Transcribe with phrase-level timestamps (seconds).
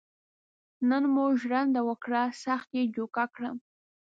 [0.89, 3.57] نن مو ژرنده وکړه سخت یې جوکه کړم.